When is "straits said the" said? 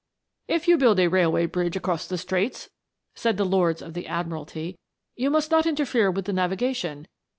2.17-3.45